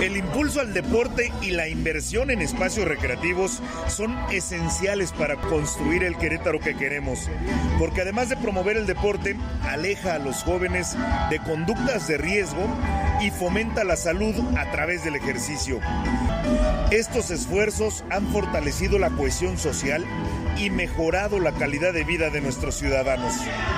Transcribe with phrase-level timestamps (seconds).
[0.00, 6.16] El impulso al deporte y la inversión en espacios recreativos son esenciales para construir el
[6.16, 7.30] Querétaro que queremos,
[7.78, 10.94] porque además de promover el deporte, aleja a los jóvenes
[11.30, 12.68] de conductas de riesgo
[13.22, 15.80] y fomenta la salud a través del ejercicio.
[16.90, 20.04] Estos esfuerzos han fortalecido la cohesión social
[20.58, 23.32] y mejorado la calidad de vida de nuestros ciudadanos.